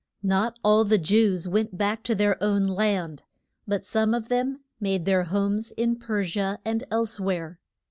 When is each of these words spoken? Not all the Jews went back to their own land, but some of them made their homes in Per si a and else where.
Not 0.23 0.57
all 0.63 0.83
the 0.83 0.97
Jews 0.97 1.47
went 1.47 1.77
back 1.77 2.01
to 2.05 2.15
their 2.15 2.41
own 2.43 2.63
land, 2.63 3.21
but 3.67 3.85
some 3.85 4.15
of 4.15 4.29
them 4.29 4.61
made 4.79 5.05
their 5.05 5.25
homes 5.25 5.73
in 5.73 5.95
Per 5.95 6.23
si 6.25 6.39
a 6.39 6.59
and 6.65 6.83
else 6.89 7.19
where. 7.19 7.59